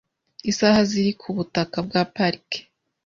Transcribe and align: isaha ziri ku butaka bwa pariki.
isaha 0.51 0.79
ziri 0.89 1.11
ku 1.21 1.27
butaka 1.35 1.77
bwa 1.85 2.01
pariki. 2.15 2.59